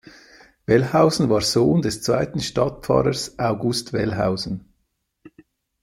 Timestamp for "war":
1.29-1.41